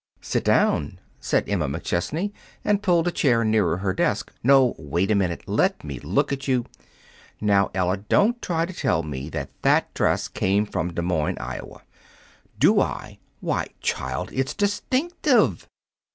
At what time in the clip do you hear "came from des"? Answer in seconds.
10.27-11.03